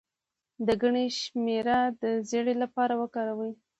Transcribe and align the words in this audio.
د 0.65 0.67
ګني 0.81 1.07
شیره 1.19 1.79
د 2.01 2.03
زیړي 2.29 2.55
لپاره 2.63 2.93
وکاروئ 3.01 3.51